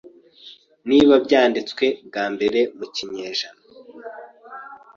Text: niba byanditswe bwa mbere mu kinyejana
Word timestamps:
niba 0.89 1.15
byanditswe 1.25 1.85
bwa 2.07 2.25
mbere 2.33 2.59
mu 2.77 2.85
kinyejana 2.95 3.61